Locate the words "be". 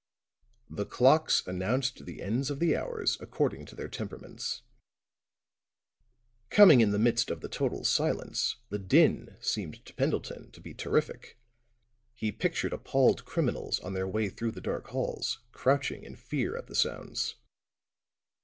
10.59-10.73